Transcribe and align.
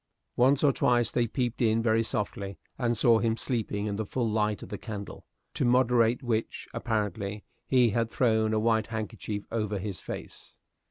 Once 0.35 0.63
or 0.63 0.71
twice 0.71 1.11
they 1.11 1.27
peeped 1.27 1.61
in 1.61 1.79
very 1.79 2.01
softly, 2.01 2.57
and 2.79 2.97
saw 2.97 3.19
him 3.19 3.37
sleeping 3.37 3.85
in 3.85 3.95
the 3.97 4.03
full 4.07 4.27
light 4.27 4.63
of 4.63 4.69
the 4.69 4.77
candle, 4.79 5.23
to 5.53 5.63
moderate 5.63 6.23
which, 6.23 6.67
apparently, 6.73 7.43
he 7.67 7.91
had 7.91 8.09
thrown 8.09 8.51
a 8.51 8.59
white 8.59 8.87
handkerchief 8.87 9.43
over 9.51 9.77
his 9.77 9.99
face. 9.99 10.55